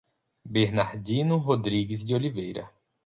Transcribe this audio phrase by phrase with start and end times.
[0.47, 2.71] Bernardino Rrodrigues de Oliveira